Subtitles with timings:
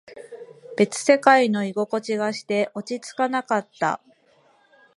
[0.77, 4.01] 別世界の居心地がして、落ち着かなかった。